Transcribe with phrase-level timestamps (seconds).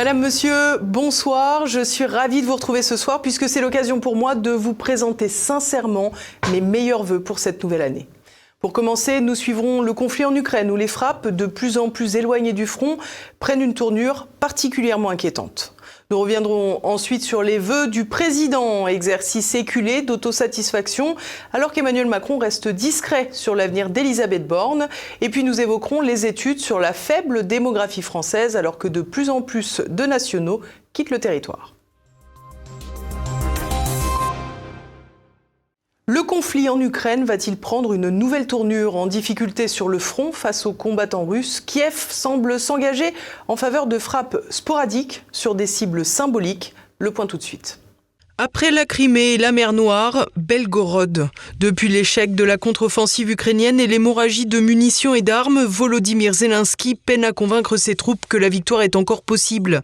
[0.00, 1.66] Madame, Monsieur, bonsoir.
[1.66, 4.72] Je suis ravie de vous retrouver ce soir puisque c'est l'occasion pour moi de vous
[4.72, 6.10] présenter sincèrement
[6.50, 8.08] mes meilleurs voeux pour cette nouvelle année.
[8.60, 12.16] Pour commencer, nous suivrons le conflit en Ukraine où les frappes, de plus en plus
[12.16, 12.96] éloignées du front,
[13.40, 15.74] prennent une tournure particulièrement inquiétante.
[16.12, 21.14] Nous reviendrons ensuite sur les vœux du président, exercice éculé d'autosatisfaction,
[21.52, 24.88] alors qu'Emmanuel Macron reste discret sur l'avenir d'Elisabeth Borne.
[25.20, 29.30] Et puis nous évoquerons les études sur la faible démographie française, alors que de plus
[29.30, 30.62] en plus de nationaux
[30.92, 31.76] quittent le territoire.
[36.12, 40.66] Le conflit en Ukraine va-t-il prendre une nouvelle tournure en difficulté sur le front face
[40.66, 41.60] aux combattants russes?
[41.60, 43.14] Kiev semble s'engager
[43.46, 46.74] en faveur de frappes sporadiques sur des cibles symboliques.
[46.98, 47.78] Le point tout de suite.
[48.42, 51.28] Après la Crimée et la mer Noire, Belgorod.
[51.58, 57.26] Depuis l'échec de la contre-offensive ukrainienne et l'hémorragie de munitions et d'armes, Volodymyr Zelensky peine
[57.26, 59.82] à convaincre ses troupes que la victoire est encore possible.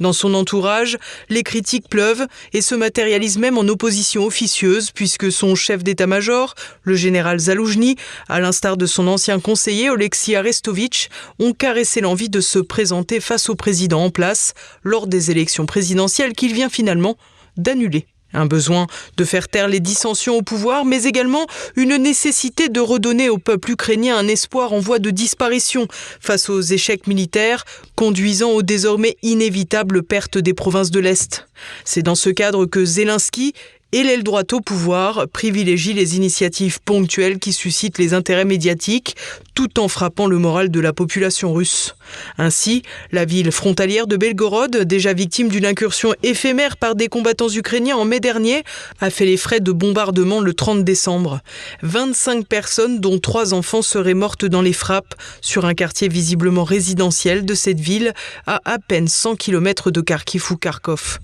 [0.00, 0.96] Dans son entourage,
[1.28, 6.94] les critiques pleuvent et se matérialisent même en opposition officieuse puisque son chef d'état-major, le
[6.94, 7.96] général Zaloujny,
[8.30, 13.50] à l'instar de son ancien conseiller Oleksiy Arestovitch, ont caressé l'envie de se présenter face
[13.50, 17.18] au président en place lors des élections présidentielles qu'il vient finalement
[17.58, 18.06] d'annuler.
[18.34, 23.30] Un besoin de faire taire les dissensions au pouvoir, mais également une nécessité de redonner
[23.30, 25.88] au peuple ukrainien un espoir en voie de disparition
[26.20, 27.64] face aux échecs militaires,
[27.96, 31.48] conduisant aux désormais inévitables pertes des provinces de l'Est.
[31.84, 33.54] C'est dans ce cadre que Zelensky
[33.92, 39.16] et l'aile droite au pouvoir privilégie les initiatives ponctuelles qui suscitent les intérêts médiatiques,
[39.54, 41.94] tout en frappant le moral de la population russe.
[42.36, 42.82] Ainsi,
[43.12, 48.04] la ville frontalière de Belgorod, déjà victime d'une incursion éphémère par des combattants ukrainiens en
[48.04, 48.62] mai dernier,
[49.00, 51.40] a fait les frais de bombardement le 30 décembre.
[51.82, 57.44] 25 personnes, dont trois enfants, seraient mortes dans les frappes sur un quartier visiblement résidentiel
[57.44, 58.12] de cette ville,
[58.46, 61.20] à à peine 100 km de Kharkiv ou Kharkov.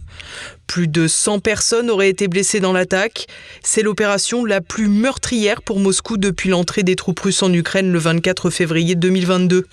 [0.66, 3.26] Plus de 100 personnes auraient été blessées dans l'attaque.
[3.62, 7.98] C'est l'opération la plus meurtrière pour Moscou depuis l'entrée des troupes russes en Ukraine le
[7.98, 9.66] 24 février 2022.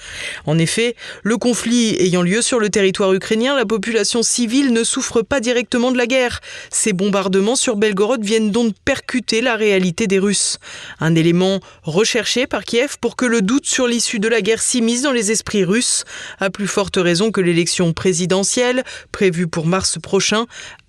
[0.46, 5.22] En effet, le conflit ayant lieu sur le territoire ukrainien, la population civile ne souffre
[5.22, 6.40] pas directement de la guerre.
[6.70, 10.60] Ces bombardements sur Belgorod viennent donc percuter la réalité des Russes.
[11.00, 15.02] Un élément recherché par Kiev pour que le doute sur l'issue de la guerre s'immisce
[15.02, 16.04] dans les esprits russes,
[16.40, 20.31] à plus forte raison que l'élection présidentielle, prévue pour mars prochain,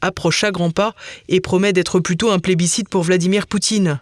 [0.00, 0.94] approche à grands pas
[1.28, 3.98] et promet d'être plutôt un plébiscite pour Vladimir Poutine.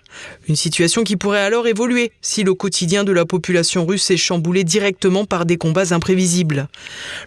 [0.49, 4.65] Une situation qui pourrait alors évoluer si le quotidien de la population russe est chamboulé
[4.65, 6.69] directement par des combats imprévisibles.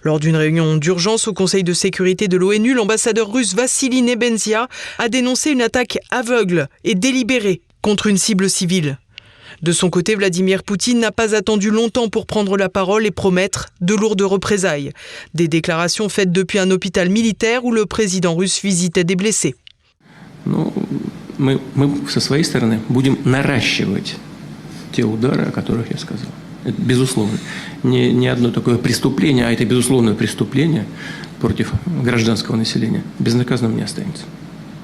[0.03, 5.09] Lors d'une réunion d'urgence au Conseil de sécurité de l'ONU, l'ambassadeur russe Vassili Nebenzia a
[5.09, 8.97] dénoncé une attaque aveugle et délibérée contre une cible civile.
[9.62, 13.70] De son côté, Vladimir Poutine n'a pas attendu longtemps pour prendre la parole et promettre
[13.80, 14.92] de lourdes représailles.
[15.34, 19.56] Des déclarations faites depuis un hôpital militaire où le président russe visitait des blessés.
[20.46, 20.72] Ну,
[21.38, 24.16] мы, мы со своей стороны будем наращивать
[24.92, 26.28] те удары, о которых я сказал.
[26.64, 27.38] Это безусловно.
[27.82, 30.86] Не, не одно такое преступление, а это безусловное преступление
[31.40, 34.24] против гражданского населения безнаказанным не останется.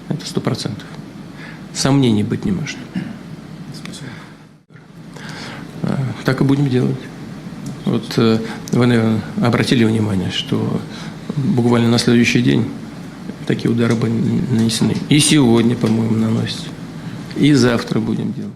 [0.08, 0.86] Это сто процентов.
[1.72, 2.76] Сомнений быть не может.
[6.28, 6.96] так и будем делать.
[7.84, 8.38] Вот э,
[8.72, 10.80] вы, наверное, обратили внимание, что
[11.36, 12.66] буквально на следующий день
[13.46, 14.12] такие удары были
[14.50, 14.96] нанесены.
[15.08, 16.66] И сегодня, по-моему, наносятся.
[17.36, 18.54] И завтра будем делать.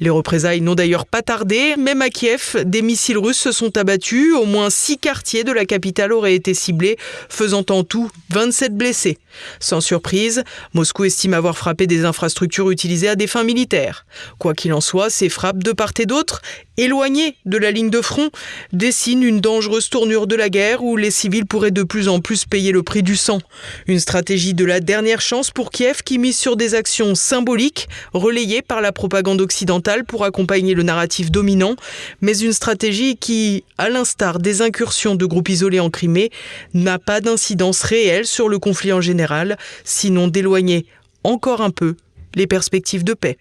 [0.00, 1.76] Les représailles n'ont d'ailleurs pas tardé.
[1.78, 4.34] Même à Kiev, des missiles russes se sont abattus.
[4.34, 6.98] Au moins six quartiers de la capitale auraient été ciblés,
[7.28, 9.18] faisant en tout 27 blessés.
[9.59, 10.43] Sans surprise,
[10.73, 14.05] Moscou estime avoir frappé des infrastructures utilisées à des fins militaires.
[14.37, 16.41] Quoi qu'il en soit, ces frappes de part et d'autre,
[16.77, 18.29] éloignées de la ligne de front,
[18.73, 22.45] dessinent une dangereuse tournure de la guerre où les civils pourraient de plus en plus
[22.45, 23.39] payer le prix du sang.
[23.87, 28.61] Une stratégie de la dernière chance pour Kiev qui mise sur des actions symboliques relayées
[28.61, 31.75] par la propagande occidentale pour accompagner le narratif dominant,
[32.21, 36.31] mais une stratégie qui, à l'instar des incursions de groupes isolés en Crimée,
[36.73, 39.18] n'a pas d'incidence réelle sur le conflit en général
[39.83, 40.85] sinon d'éloigner
[41.23, 41.95] encore un peu
[42.35, 43.37] les perspectives de paix.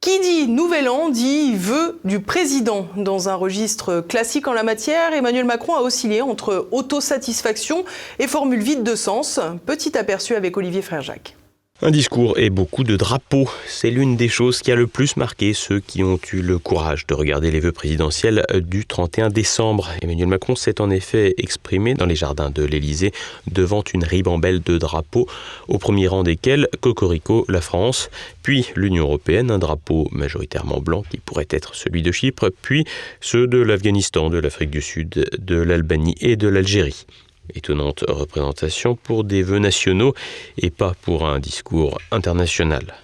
[0.00, 2.88] Qui dit Nouvel An dit vœu du président.
[2.96, 7.84] Dans un registre classique en la matière, Emmanuel Macron a oscillé entre autosatisfaction
[8.18, 9.38] et formule vide de sens.
[9.66, 11.36] Petit aperçu avec Olivier Frère-Jacques.
[11.82, 15.54] Un discours et beaucoup de drapeaux, c'est l'une des choses qui a le plus marqué
[15.54, 19.88] ceux qui ont eu le courage de regarder les vœux présidentiels du 31 décembre.
[20.02, 23.12] Emmanuel Macron s'est en effet exprimé dans les jardins de l'Élysée
[23.50, 25.26] devant une ribambelle de drapeaux,
[25.68, 28.10] au premier rang desquels Cocorico, la France,
[28.42, 32.84] puis l'Union européenne, un drapeau majoritairement blanc qui pourrait être celui de Chypre, puis
[33.22, 37.06] ceux de l'Afghanistan, de l'Afrique du Sud, de l'Albanie et de l'Algérie.
[37.54, 40.14] Étonnante représentation pour des vœux nationaux
[40.58, 42.94] et pas pour un discours international.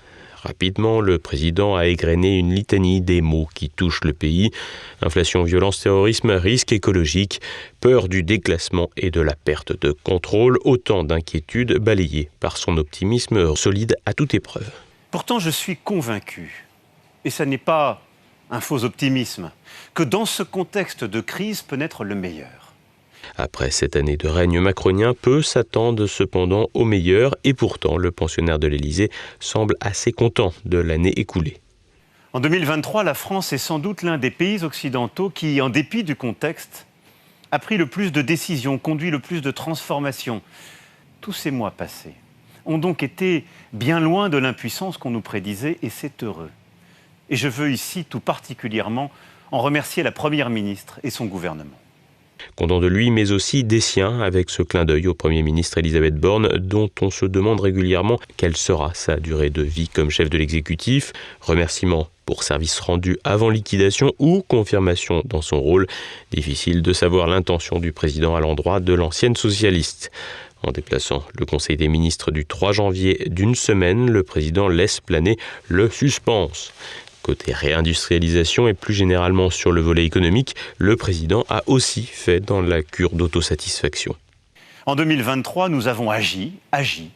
[0.47, 4.53] Rapidement, le président a égrené une litanie des mots qui touchent le pays.
[5.03, 7.41] Inflation, violence, terrorisme, risque écologique,
[7.81, 13.57] peur du déclassement et de la perte de contrôle, autant d'inquiétudes balayées par son optimisme
[13.57, 14.71] solide à toute épreuve.
[15.11, 16.67] Pourtant, je suis convaincu,
[17.25, 18.03] et ce n'est pas
[18.51, 19.51] un faux optimisme,
[19.95, 22.66] que dans ce contexte de crise peut naître le meilleur.
[23.39, 28.59] Après cette année de règne macronien, peu s'attendent cependant au meilleur et pourtant le pensionnaire
[28.59, 29.11] de l'Élysée
[29.41, 31.59] semble assez content de l'année écoulée.
[32.33, 36.17] En 2023, la France est sans doute l'un des pays occidentaux qui, en dépit du
[36.17, 36.87] contexte,
[37.51, 40.41] a pris le plus de décisions, conduit le plus de transformations.
[41.21, 42.15] Tous ces mois passés
[42.65, 46.51] ont donc été bien loin de l'impuissance qu'on nous prédisait et c'est heureux.
[47.29, 49.11] Et je veux ici tout particulièrement
[49.53, 51.79] en remercier la Première ministre et son gouvernement.
[52.57, 56.17] Content de lui, mais aussi des siens, avec ce clin d'œil au Premier ministre Elisabeth
[56.17, 60.39] Borne, dont on se demande régulièrement quelle sera sa durée de vie comme chef de
[60.39, 61.13] l'exécutif.
[61.41, 65.87] Remerciements pour service rendu avant liquidation ou confirmation dans son rôle.
[66.33, 70.11] Difficile de savoir l'intention du président à l'endroit de l'ancienne socialiste.
[70.63, 75.37] En déplaçant le Conseil des ministres du 3 janvier d'une semaine, le président laisse planer
[75.69, 76.73] le suspense.
[77.27, 82.61] Côté réindustrialisation et plus généralement sur le volet économique, le président a aussi fait dans
[82.61, 84.15] la cure d'autosatisfaction.
[84.87, 87.11] En 2023, nous avons agi, agi,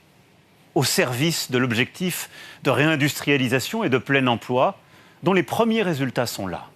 [0.74, 2.28] au service de l'objectif
[2.64, 4.80] de réindustrialisation et de plein emploi,
[5.22, 6.66] dont les premiers résultats sont là.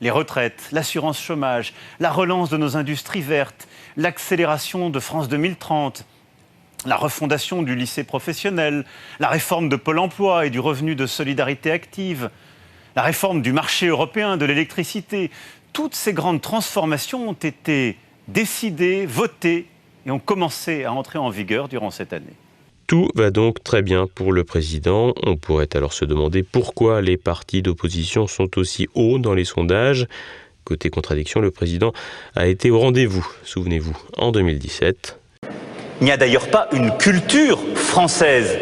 [0.00, 6.06] Les retraites, l'assurance chômage, la relance de nos industries vertes, l'accélération de France 2030,
[6.86, 8.86] la refondation du lycée professionnel,
[9.20, 12.30] la réforme de Pôle emploi et du revenu de solidarité active,
[12.96, 15.30] la réforme du marché européen de l'électricité,
[15.72, 17.96] toutes ces grandes transformations ont été
[18.28, 19.66] décidées, votées
[20.06, 22.34] et ont commencé à entrer en vigueur durant cette année.
[22.86, 25.14] Tout va donc très bien pour le président.
[25.22, 30.06] On pourrait alors se demander pourquoi les partis d'opposition sont aussi hauts dans les sondages.
[30.64, 31.92] Côté contradiction, le président
[32.34, 35.18] a été au rendez-vous, souvenez-vous, en 2017.
[36.00, 38.58] Il n'y a d'ailleurs pas une culture française.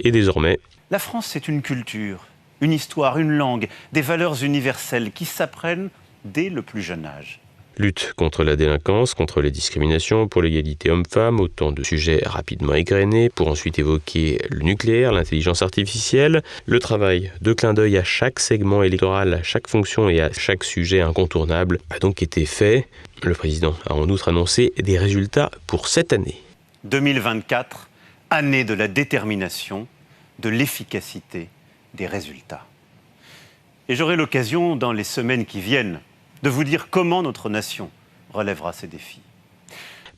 [0.00, 0.58] Et désormais...
[0.90, 2.20] La France, c'est une culture
[2.60, 5.90] une histoire, une langue, des valeurs universelles qui s'apprennent
[6.24, 7.40] dès le plus jeune âge.
[7.78, 13.28] Lutte contre la délinquance, contre les discriminations, pour l'égalité homme-femme, autant de sujets rapidement égrenés,
[13.28, 18.82] pour ensuite évoquer le nucléaire, l'intelligence artificielle, le travail de clin d'œil à chaque segment
[18.82, 22.88] électoral, à chaque fonction et à chaque sujet incontournable a donc été fait.
[23.22, 26.40] Le président a en outre annoncé des résultats pour cette année.
[26.84, 27.90] 2024,
[28.30, 29.86] année de la détermination,
[30.38, 31.48] de l'efficacité
[31.96, 32.64] des résultats.
[33.88, 36.00] Et j'aurai l'occasion, dans les semaines qui viennent,
[36.42, 37.90] de vous dire comment notre nation
[38.32, 39.20] relèvera ces défis.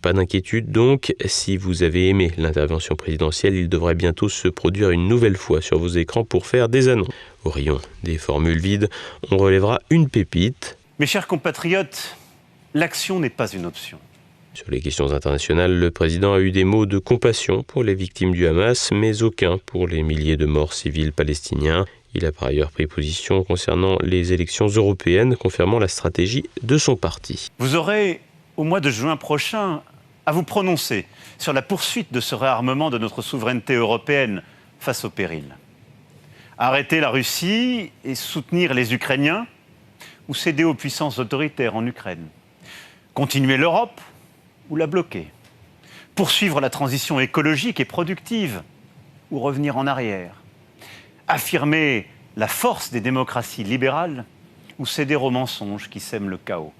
[0.00, 5.08] Pas d'inquiétude donc, si vous avez aimé l'intervention présidentielle, il devrait bientôt se produire une
[5.08, 7.08] nouvelle fois sur vos écrans pour faire des annonces.
[7.44, 8.88] Au rayon des formules vides,
[9.30, 10.78] on relèvera une pépite.
[11.00, 12.16] Mes chers compatriotes,
[12.74, 13.98] l'action n'est pas une option.
[14.58, 18.32] Sur les questions internationales, le président a eu des mots de compassion pour les victimes
[18.32, 21.84] du Hamas, mais aucun pour les milliers de morts civils palestiniens.
[22.12, 26.96] Il a par ailleurs pris position concernant les élections européennes, confirmant la stratégie de son
[26.96, 27.52] parti.
[27.60, 28.20] Vous aurez,
[28.56, 29.80] au mois de juin prochain,
[30.26, 31.06] à vous prononcer
[31.38, 34.42] sur la poursuite de ce réarmement de notre souveraineté européenne
[34.80, 35.54] face au péril.
[36.58, 39.46] Arrêter la Russie et soutenir les Ukrainiens
[40.26, 42.26] ou céder aux puissances autoritaires en Ukraine.
[43.14, 44.00] Continuer l'Europe
[44.70, 45.28] ou la bloquer.
[46.14, 48.62] Poursuivre la transition écologique et productive
[49.30, 50.34] ou revenir en arrière.
[51.28, 52.06] Affirmer
[52.36, 54.24] la force des démocraties libérales
[54.78, 56.72] ou céder aux mensonges qui sèment le chaos.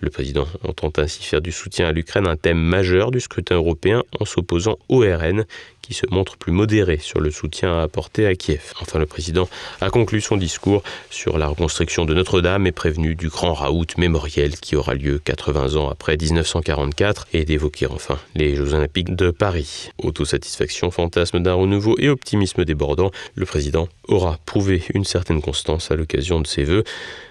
[0.00, 4.02] Le président entend ainsi faire du soutien à l'Ukraine un thème majeur du scrutin européen
[4.20, 5.44] en s'opposant au RN
[5.86, 8.72] qui se montre plus modéré sur le soutien à apporter à Kiev.
[8.80, 9.48] Enfin, le président
[9.80, 14.56] a conclu son discours sur la reconstruction de Notre-Dame et prévenu du grand raout mémoriel
[14.58, 19.90] qui aura lieu 80 ans après 1944 et d'évoquer enfin les Jeux Olympiques de Paris.
[19.98, 25.96] Autosatisfaction, fantasme d'un renouveau et optimisme débordant, le président aura prouvé une certaine constance à
[25.96, 26.84] l'occasion de ses vœux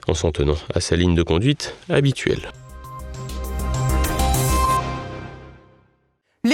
[0.07, 2.51] en s'en tenant à sa ligne de conduite habituelle.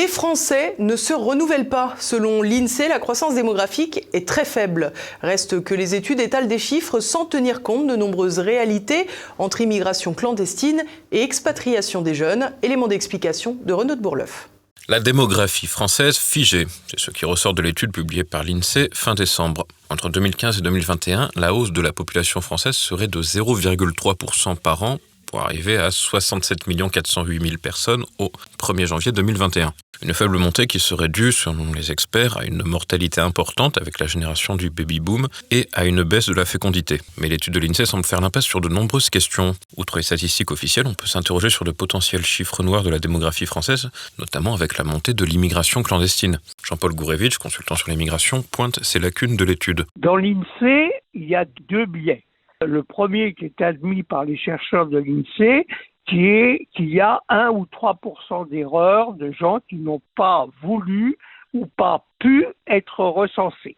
[0.01, 1.95] Les Français ne se renouvellent pas.
[1.99, 4.93] Selon l'INSEE, la croissance démographique est très faible.
[5.21, 9.05] Reste que les études étalent des chiffres sans tenir compte de nombreuses réalités
[9.37, 10.81] entre immigration clandestine
[11.11, 12.51] et expatriation des jeunes.
[12.63, 14.49] Élément d'explication de Renaud de Bourleuf.
[14.87, 19.67] La démographie française figée, c'est ce qui ressort de l'étude publiée par l'INSEE fin décembre.
[19.91, 24.97] Entre 2015 et 2021, la hausse de la population française serait de 0,3% par an
[25.31, 29.73] pour arriver à 67 408 000 personnes au 1er janvier 2021.
[30.03, 34.07] Une faible montée qui serait due, selon les experts, à une mortalité importante avec la
[34.07, 36.99] génération du baby-boom et à une baisse de la fécondité.
[37.17, 39.55] Mais l'étude de l'INSEE semble faire l'impasse sur de nombreuses questions.
[39.77, 43.45] Outre les statistiques officielles, on peut s'interroger sur de potentiels chiffres noirs de la démographie
[43.45, 46.39] française, notamment avec la montée de l'immigration clandestine.
[46.63, 49.85] Jean-Paul Gourevitch, consultant sur l'immigration, pointe ces lacunes de l'étude.
[49.97, 52.23] Dans l'INSEE, il y a deux biais.
[52.61, 55.65] Le premier qui est admis par les chercheurs de l'INSEE,
[56.07, 61.17] qui est qu'il y a 1 ou 3% d'erreurs de gens qui n'ont pas voulu
[61.53, 63.77] ou pas pu être recensés.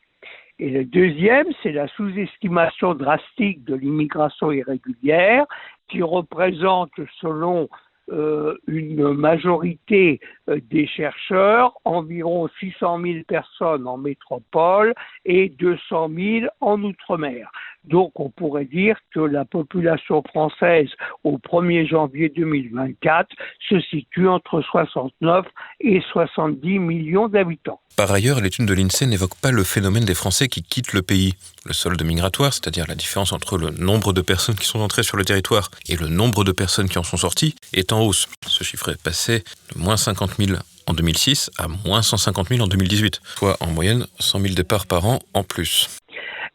[0.60, 5.46] Et le deuxième, c'est la sous-estimation drastique de l'immigration irrégulière,
[5.90, 7.70] qui représente, selon
[8.12, 14.94] euh, une majorité euh, des chercheurs, environ 600 000 personnes en métropole
[15.26, 17.50] et 200 000 en outre-mer.
[17.86, 20.90] Donc on pourrait dire que la population française
[21.24, 23.30] au 1er janvier 2024
[23.70, 25.46] se situe entre 69
[25.82, 27.80] et 70 millions d'habitants.
[27.96, 31.36] Par ailleurs, l'étude de l'INSEE n'évoque pas le phénomène des Français qui quittent le pays.
[31.66, 35.18] Le solde migratoire, c'est-à-dire la différence entre le nombre de personnes qui sont entrées sur
[35.18, 38.28] le territoire et le nombre de personnes qui en sont sorties, est en hausse.
[38.48, 39.44] Ce chiffre est passé
[39.76, 44.08] de moins 50 000 en 2006 à moins 150 000 en 2018, soit en moyenne
[44.20, 45.88] 100 000 départs par an en plus.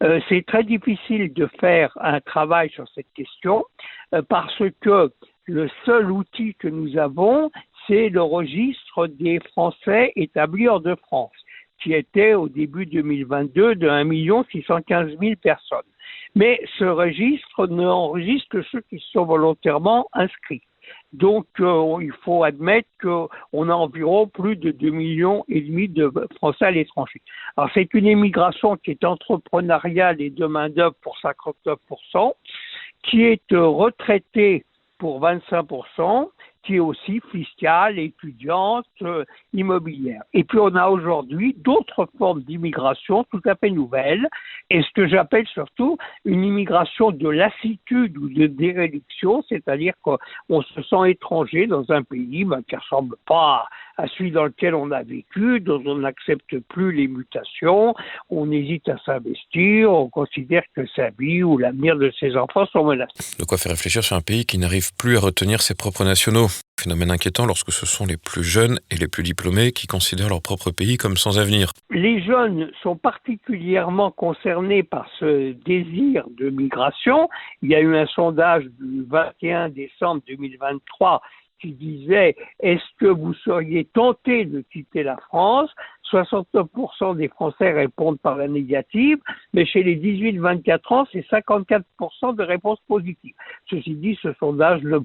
[0.03, 3.65] Euh, c'est très difficile de faire un travail sur cette question
[4.15, 5.11] euh, parce que
[5.47, 7.51] le seul outil que nous avons,
[7.87, 11.33] c'est le registre des Français établis hors de France,
[11.83, 15.79] qui était au début 2022 de 1 615 000 personnes.
[16.35, 20.63] Mais ce registre n'enregistre que ceux qui sont volontairement inscrits.
[21.13, 26.13] Donc, euh, il faut admettre qu'on a environ plus de 2 millions et demi de
[26.37, 27.23] Français à l'étranger.
[27.57, 32.35] Alors, c'est une immigration qui est entrepreneuriale et de main-d'œuvre pour 59%,
[33.05, 34.67] qui est euh, retraitée
[34.99, 36.29] pour 25%,
[36.69, 40.23] qui est aussi fiscale, étudiante, euh, immobilière.
[40.35, 44.29] Et puis on a aujourd'hui d'autres formes d'immigration tout à fait nouvelles,
[44.69, 45.97] et ce que j'appelle surtout
[46.27, 52.45] une immigration de lassitude ou de déréduction, c'est-à-dire qu'on se sent étranger dans un pays
[52.45, 53.65] ben, qui ne ressemble pas
[53.97, 57.95] à celui dans lequel on a vécu, dont on n'accepte plus les mutations,
[58.31, 62.85] on hésite à s'investir, on considère que sa vie ou l'avenir de ses enfants sont
[62.85, 63.39] menacés.
[63.39, 66.47] De quoi faire réfléchir sur un pays qui n'arrive plus à retenir ses propres nationaux.
[66.81, 70.43] Phénomène inquiétant lorsque ce sont les plus jeunes et les plus diplômés qui considèrent leur
[70.43, 71.73] propre pays comme sans avenir.
[71.91, 77.29] Les jeunes sont particulièrement concernés par ce désir de migration.
[77.63, 81.21] Il y a eu un sondage du 21 décembre 2023
[81.61, 85.71] qui disait est-ce que vous seriez tenté de quitter la France?
[86.13, 89.19] 69% des Français répondent par la négative,
[89.53, 93.35] mais chez les 18-24 ans, c'est 54% de réponses positives.
[93.69, 94.99] Ceci dit, ce sondage ne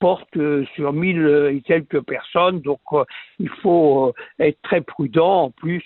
[0.00, 3.04] porte euh, sur mille et quelques personnes, donc euh,
[3.38, 4.12] il faut euh,
[4.44, 5.44] être très prudent.
[5.44, 5.84] En plus,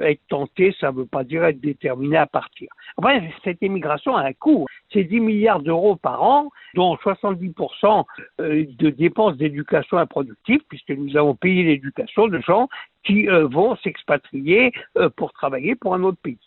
[0.00, 2.68] être tenté, ça ne veut pas dire être déterminé à partir.
[2.96, 4.66] Après, cette immigration a un coût.
[4.92, 8.04] C'est 10 milliards d'euros par an, dont 70%
[8.38, 12.68] de dépenses d'éducation improductive, puisque nous avons payé l'éducation de gens
[13.04, 14.72] qui vont s'expatrier
[15.16, 16.38] pour travailler pour un autre pays.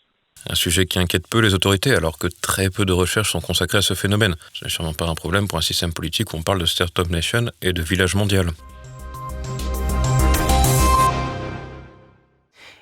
[0.48, 3.80] Un sujet qui inquiète peu les autorités, alors que très peu de recherches sont consacrées
[3.80, 4.36] à ce phénomène.
[4.54, 7.10] Ce n'est sûrement pas un problème pour un système politique où on parle de Startup
[7.10, 8.52] Nation et de village mondial.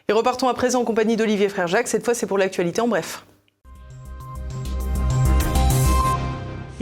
[0.09, 1.87] Et repartons à présent en compagnie d'Olivier Frère Jacques.
[1.87, 3.23] Cette fois, c'est pour l'actualité en bref.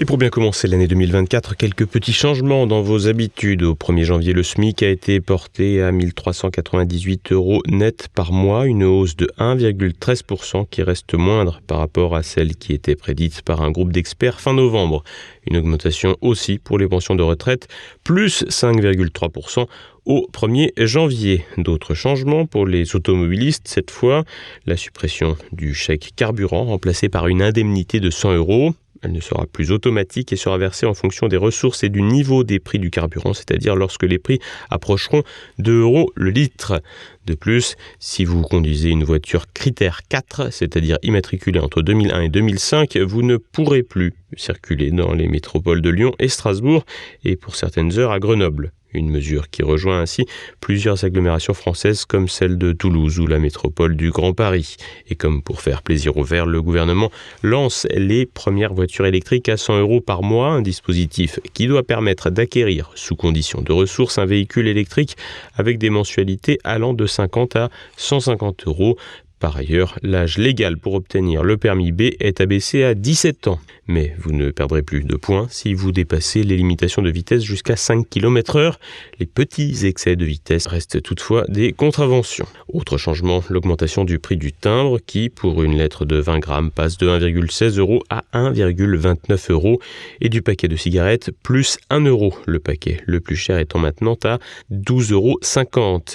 [0.01, 3.62] Et pour bien commencer l'année 2024, quelques petits changements dans vos habitudes.
[3.62, 8.84] Au 1er janvier, le SMIC a été porté à 1398 euros net par mois, une
[8.84, 13.70] hausse de 1,13% qui reste moindre par rapport à celle qui était prédite par un
[13.70, 15.03] groupe d'experts fin novembre.
[15.46, 17.67] Une augmentation aussi pour les pensions de retraite,
[18.03, 19.67] plus 5,3%
[20.05, 21.46] au 1er janvier.
[21.60, 24.24] D'autres changements pour les automobilistes, cette fois
[24.65, 28.74] la suppression du chèque carburant remplacé par une indemnité de 100 euros.
[29.01, 32.43] Elle ne sera plus automatique et sera versée en fonction des ressources et du niveau
[32.43, 34.39] des prix du carburant, c'est-à-dire lorsque les prix
[34.70, 35.24] approcheront
[35.60, 36.81] 2 euros le litre.
[37.25, 42.97] De plus, si vous conduisez une voiture critère 4, c'est-à-dire immatriculée entre 2001 et 2005,
[42.97, 46.83] vous ne pourrez plus circuler dans les métropoles de Lyon et Strasbourg
[47.23, 48.71] et pour certaines heures à Grenoble.
[48.93, 50.25] Une mesure qui rejoint ainsi
[50.59, 54.75] plusieurs agglomérations françaises comme celle de Toulouse ou la métropole du Grand Paris.
[55.09, 57.09] Et comme pour faire plaisir aux Verts, le gouvernement
[57.41, 62.29] lance les premières voitures électriques à 100 euros par mois, un dispositif qui doit permettre
[62.29, 65.15] d'acquérir, sous condition de ressources, un véhicule électrique
[65.55, 68.97] avec des mensualités allant de 50 à 150 euros
[69.41, 73.60] par ailleurs, l'âge légal pour obtenir le permis B est abaissé à 17 ans.
[73.88, 77.75] Mais vous ne perdrez plus de points si vous dépassez les limitations de vitesse jusqu'à
[77.75, 78.74] 5 km h
[79.19, 82.45] Les petits excès de vitesse restent toutefois des contraventions.
[82.71, 86.98] Autre changement, l'augmentation du prix du timbre qui, pour une lettre de 20 grammes, passe
[87.00, 89.79] de 1,16 euros à 1,29 euros
[90.21, 94.17] et du paquet de cigarettes plus 1 euro le paquet, le plus cher étant maintenant
[94.24, 94.38] à
[94.71, 95.39] 12,50 euros.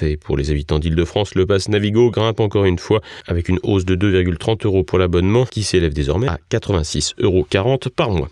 [0.02, 3.85] Et pour les habitants d'Île-de-France, le pass Navigo grimpe encore une fois avec une hausse
[3.85, 7.46] de 2,30 euros pour l'abonnement qui s'élève désormais à 86,40 euros
[7.94, 8.28] par mois.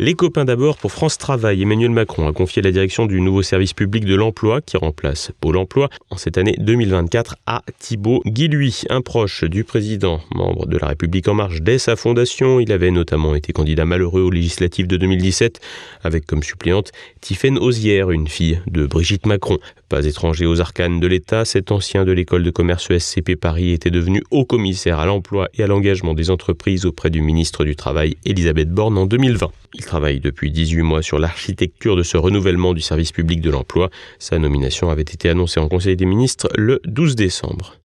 [0.00, 1.60] Les copains d'abord pour France Travail.
[1.60, 5.56] Emmanuel Macron a confié la direction du nouveau service public de l'emploi qui remplace Pôle
[5.56, 10.86] emploi en cette année 2024 à Thibault Guilhuy, un proche du président, membre de la
[10.86, 12.60] République en marche dès sa fondation.
[12.60, 15.60] Il avait notamment été candidat malheureux aux législatives de 2017
[16.04, 19.58] avec comme suppléante Tiffaine Osière, une fille de Brigitte Macron.
[19.88, 23.90] Pas étranger aux arcanes de l'État, cet ancien de l'école de commerce SCP Paris était
[23.90, 28.16] devenu haut commissaire à l'emploi et à l'engagement des entreprises auprès du ministre du Travail
[28.24, 29.50] Elisabeth Borne en 2020.
[29.74, 33.88] Il travaille depuis 18 mois sur l'architecture de ce renouvellement du service public de l'emploi.
[34.18, 37.76] Sa nomination avait été annoncée en Conseil des ministres le 12 décembre.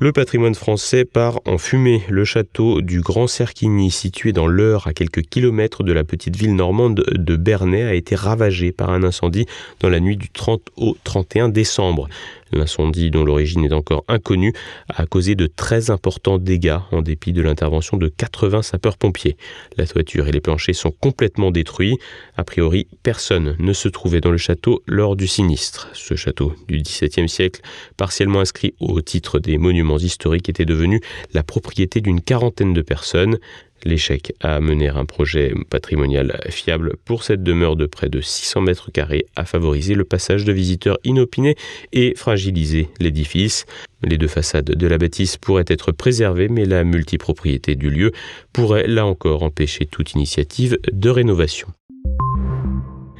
[0.00, 2.02] Le patrimoine français part en fumée.
[2.08, 6.56] Le château du Grand Cerquigny, situé dans l'Eure, à quelques kilomètres de la petite ville
[6.56, 9.46] normande de Bernay, a été ravagé par un incendie
[9.80, 12.08] dans la nuit du 30 au 31 décembre.
[12.54, 14.52] L'incendie, dont l'origine est encore inconnue,
[14.88, 19.36] a causé de très importants dégâts en dépit de l'intervention de 80 sapeurs-pompiers.
[19.76, 21.98] La toiture et les planchers sont complètement détruits.
[22.36, 25.90] A priori, personne ne se trouvait dans le château lors du sinistre.
[25.94, 27.60] Ce château du XVIIe siècle,
[27.96, 31.00] partiellement inscrit au titre des monuments historiques, était devenu
[31.32, 33.38] la propriété d'une quarantaine de personnes.
[33.84, 38.90] L'échec à mener un projet patrimonial fiable pour cette demeure de près de 600 mètres
[38.90, 41.56] carrés a favorisé le passage de visiteurs inopinés
[41.92, 43.66] et fragilisé l'édifice.
[44.02, 48.12] Les deux façades de la bâtisse pourraient être préservées, mais la multipropriété du lieu
[48.52, 51.68] pourrait là encore empêcher toute initiative de rénovation.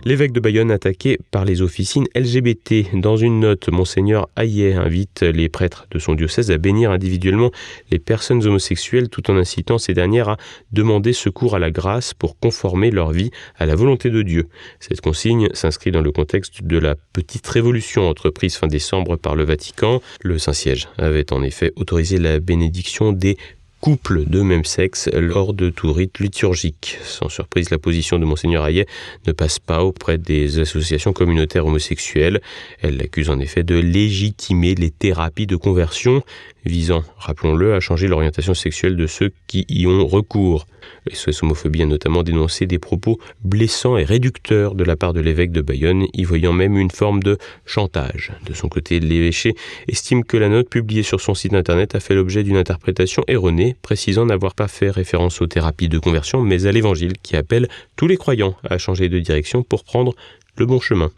[0.06, 2.92] L'évêque de Bayonne attaqué par les officines LGBT.
[2.92, 7.50] Dans une note, Monseigneur Hayet invite les prêtres de son diocèse à bénir individuellement
[7.90, 10.36] les personnes homosexuelles tout en incitant ces dernières à
[10.72, 14.48] demander secours à la grâce pour conformer leur vie à la volonté de Dieu.
[14.78, 19.44] Cette consigne s'inscrit dans le contexte de la petite révolution entreprise fin décembre par le
[19.44, 20.02] Vatican.
[20.20, 23.38] Le Saint-Siège avait en effet autorisé la bénédiction des
[23.85, 26.97] couple de même sexe lors de tout rite liturgique.
[27.05, 28.87] Sans surprise, la position de Monseigneur Hayet
[29.27, 32.40] ne passe pas auprès des associations communautaires homosexuelles.
[32.81, 36.23] Elle l'accuse en effet de légitimer les thérapies de conversion
[36.64, 40.66] visant, rappelons-le, à changer l'orientation sexuelle de ceux qui y ont recours.
[41.12, 45.53] SOS Homophobie a notamment dénoncé des propos blessants et réducteurs de la part de l'évêque
[45.53, 48.33] de Bayonne, y voyant même une forme de chantage.
[48.46, 49.55] De son côté, l'évêché
[49.88, 53.77] estime que la note publiée sur son site internet a fait l'objet d'une interprétation erronée,
[53.83, 58.07] précisant n'avoir pas fait référence aux thérapies de conversion, mais à l'évangile qui appelle tous
[58.07, 60.14] les croyants à changer de direction pour prendre
[60.57, 61.11] le bon chemin.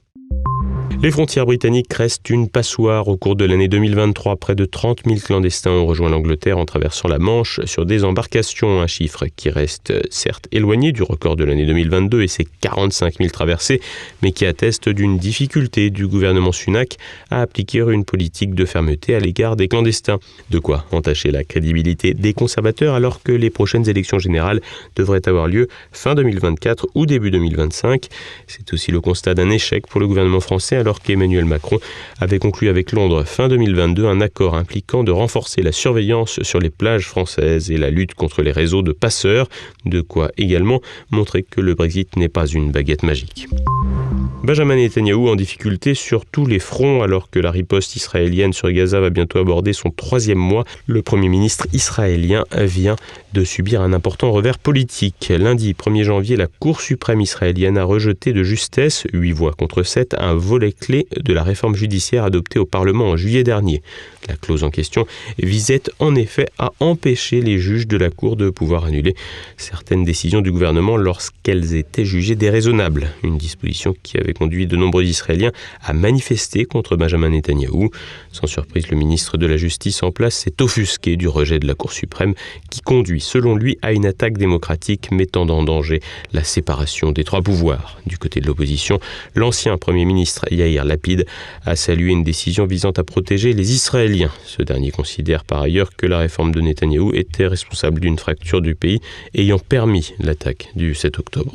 [1.03, 3.07] Les frontières britanniques restent une passoire.
[3.09, 7.07] Au cours de l'année 2023, près de 30 000 clandestins ont rejoint l'Angleterre en traversant
[7.07, 11.67] la Manche sur des embarcations, un chiffre qui reste certes éloigné du record de l'année
[11.67, 13.83] 2022 et ses 45 000 traversées,
[14.23, 16.97] mais qui atteste d'une difficulté du gouvernement Sunak
[17.31, 20.19] à appliquer une politique de fermeté à l'égard des clandestins.
[20.51, 24.63] De quoi entacher la crédibilité des conservateurs alors que les prochaines élections générales
[24.97, 28.07] devraient avoir lieu fin 2024 ou début 2025.
[28.47, 31.81] C'est aussi le constat d'un échec pour le gouvernement français alors qu'Emmanuel Macron
[32.21, 36.71] avait conclu avec Londres fin 2022 un accord impliquant de renforcer la surveillance sur les
[36.71, 39.49] plages françaises et la lutte contre les réseaux de passeurs,
[39.85, 43.49] de quoi également montrer que le Brexit n'est pas une baguette magique.
[44.47, 49.01] Benjamin Netanyahu en difficulté sur tous les fronts alors que la riposte israélienne sur Gaza
[49.01, 50.65] va bientôt aborder son troisième mois.
[50.87, 52.95] Le Premier ministre israélien vient
[53.33, 55.33] de subir un important revers politique.
[55.37, 60.15] Lundi 1er janvier, la Cour suprême israélienne a rejeté de justesse, 8 voix contre 7,
[60.19, 63.83] un volet clé de la réforme judiciaire adoptée au Parlement en juillet dernier.
[64.29, 65.07] La clause en question
[65.39, 69.15] visait en effet à empêcher les juges de la Cour de pouvoir annuler
[69.57, 75.05] certaines décisions du gouvernement lorsqu'elles étaient jugées déraisonnables, une disposition qui avait conduit de nombreux
[75.05, 77.91] Israéliens à manifester contre Benjamin Netanyahou.
[78.33, 81.75] Sans surprise, le ministre de la Justice en place s'est offusqué du rejet de la
[81.75, 82.35] Cour suprême
[82.71, 86.01] qui conduit, selon lui, à une attaque démocratique mettant en danger
[86.33, 87.99] la séparation des trois pouvoirs.
[88.07, 88.99] Du côté de l'opposition,
[89.35, 91.27] l'ancien Premier ministre Yair Lapid
[91.65, 94.31] a salué une décision visant à protéger les Israéliens.
[94.45, 98.75] Ce dernier considère par ailleurs que la réforme de Netanyahou était responsable d'une fracture du
[98.75, 99.01] pays
[99.35, 101.53] ayant permis l'attaque du 7 octobre.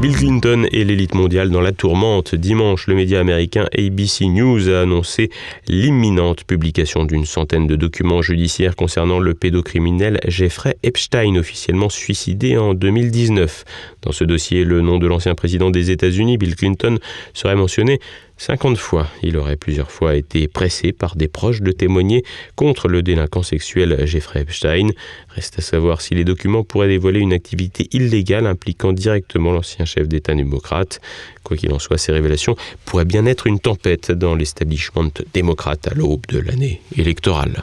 [0.00, 2.34] Bill Clinton et l'élite mondiale dans la tourmente.
[2.34, 5.30] Dimanche, le média américain ABC News a annoncé
[5.68, 12.74] l'imminente publication d'une centaine de documents judiciaires concernant le pédocriminel Jeffrey Epstein, officiellement suicidé en
[12.74, 13.64] 2019.
[14.02, 16.98] Dans ce dossier, le nom de l'ancien président des États-Unis, Bill Clinton,
[17.32, 18.00] serait mentionné
[18.36, 19.08] 50 fois.
[19.22, 22.24] Il aurait plusieurs fois été pressé par des proches de témoigner
[22.56, 24.88] contre le délinquant sexuel Jeffrey Epstein.
[25.28, 30.08] Reste à savoir si les documents pourraient dévoiler une activité illégale impliquant directement l'ancien chef
[30.08, 31.00] d'État démocrate.
[31.44, 35.94] Quoi qu'il en soit, ces révélations pourraient bien être une tempête dans l'establishment démocrate à
[35.94, 37.62] l'aube de l'année électorale.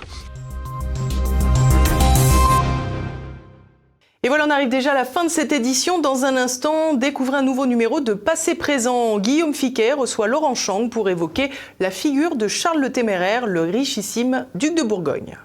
[4.24, 5.98] Et voilà, on arrive déjà à la fin de cette édition.
[5.98, 9.18] Dans un instant, découvrez un nouveau numéro de Passé Présent.
[9.18, 14.46] Guillaume Fiquet reçoit Laurent Chang pour évoquer la figure de Charles le Téméraire, le richissime
[14.54, 15.40] duc de Bourgogne.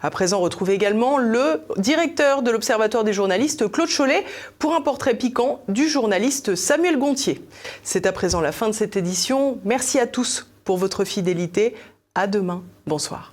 [0.00, 4.24] À présent, retrouvez également le directeur de l'Observatoire des journalistes, Claude Cholet,
[4.58, 7.44] pour un portrait piquant du journaliste Samuel Gontier.
[7.82, 9.58] C'est à présent la fin de cette édition.
[9.66, 11.74] Merci à tous pour votre fidélité.
[12.14, 12.62] À demain.
[12.86, 13.31] Bonsoir.